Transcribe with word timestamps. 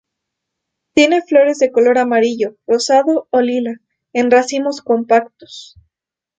Tiene 0.95 1.21
flores 1.21 1.59
de 1.59 1.71
color 1.71 1.99
amarillo, 1.99 2.57
rosado 2.65 3.27
o 3.29 3.39
lila, 3.39 3.81
en 4.13 4.31
racimos 4.31 4.81
compactos. 4.81 5.75